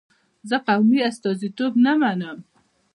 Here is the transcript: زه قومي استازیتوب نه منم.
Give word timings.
زه 0.49 0.57
قومي 0.67 0.99
استازیتوب 1.09 1.73
نه 1.85 1.93
منم. 2.01 2.37